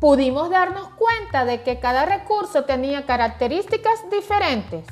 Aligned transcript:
pudimos 0.00 0.50
darnos 0.50 0.88
cuenta 0.90 1.44
de 1.44 1.62
que 1.62 1.80
cada 1.80 2.04
recurso 2.06 2.64
tenía 2.64 3.06
características 3.06 4.10
diferentes. 4.10 4.86